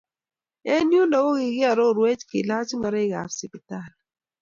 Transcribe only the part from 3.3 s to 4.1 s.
sipitali.